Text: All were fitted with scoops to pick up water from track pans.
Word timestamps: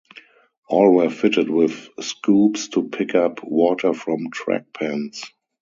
All 0.67 0.95
were 0.95 1.11
fitted 1.11 1.47
with 1.47 1.89
scoops 1.99 2.69
to 2.69 2.89
pick 2.89 3.13
up 3.13 3.43
water 3.43 3.93
from 3.93 4.31
track 4.31 4.73
pans. 4.73 5.23